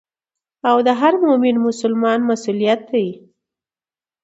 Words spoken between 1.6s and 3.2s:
مسلمان مسؤليت دي.